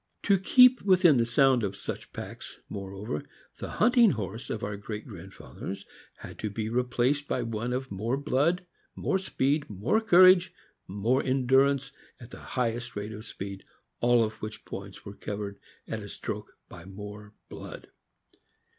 [0.23, 3.21] To keep within sound of such packs, moreover,
[3.59, 5.85] the hunting horse of our great grandfathers
[6.17, 10.55] had to be replaced by one of more blood, more speed, more courage,
[10.87, 13.63] more endurance at the .highest rate of speed—
[14.01, 17.89] all of which points were covered at a stroke by more blood.